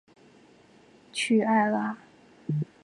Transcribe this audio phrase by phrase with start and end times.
[1.13, 1.95] 屈埃拉。